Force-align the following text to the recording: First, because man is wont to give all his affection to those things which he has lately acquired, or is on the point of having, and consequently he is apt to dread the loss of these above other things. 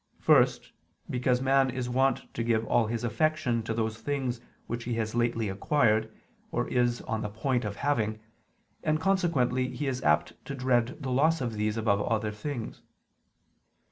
First, 0.19 0.71
because 1.11 1.43
man 1.43 1.69
is 1.69 1.87
wont 1.87 2.23
to 2.33 2.41
give 2.43 2.65
all 2.65 2.87
his 2.87 3.03
affection 3.03 3.61
to 3.61 3.71
those 3.75 3.99
things 4.01 4.41
which 4.65 4.85
he 4.85 4.95
has 4.95 5.13
lately 5.13 5.47
acquired, 5.47 6.09
or 6.49 6.67
is 6.69 7.01
on 7.01 7.21
the 7.21 7.29
point 7.29 7.63
of 7.65 7.75
having, 7.75 8.19
and 8.83 8.99
consequently 8.99 9.67
he 9.75 9.85
is 9.85 10.01
apt 10.01 10.43
to 10.45 10.55
dread 10.55 10.97
the 11.03 11.11
loss 11.11 11.39
of 11.39 11.53
these 11.53 11.77
above 11.77 12.01
other 12.01 12.31
things. 12.31 12.81